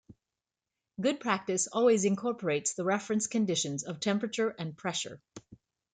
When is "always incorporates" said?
1.67-2.73